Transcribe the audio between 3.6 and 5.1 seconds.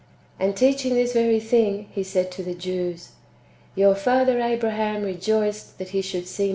Your father Abraham